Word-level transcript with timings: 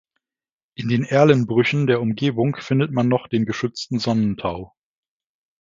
In 0.73 0.87
den 0.89 1.03
Erlenbrüchen 1.03 1.85
der 1.85 2.01
Umgebung 2.01 2.55
findet 2.59 2.91
man 2.91 3.07
noch 3.07 3.27
den 3.27 3.45
geschützten 3.45 3.99
Sonnentau. 3.99 4.73